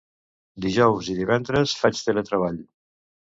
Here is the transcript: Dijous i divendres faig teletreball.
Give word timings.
Dijous 0.63 1.09
i 1.15 1.17
divendres 1.19 1.75
faig 1.81 2.01
teletreball. 2.09 2.57